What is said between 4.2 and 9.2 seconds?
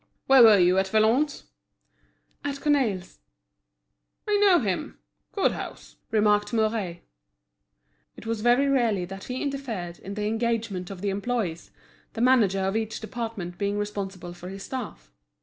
"I know him—good house," remarked Mouret. It was very rarely